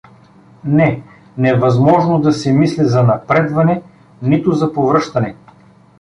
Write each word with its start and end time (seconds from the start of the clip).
Не, 0.65 1.03
невъзможно 1.37 2.19
да 2.19 2.31
се 2.33 2.53
мисли 2.53 2.85
за 2.85 3.03
напредване, 3.03 3.81
нито 4.21 4.51
за 4.51 4.73
повръщане. 4.73 5.35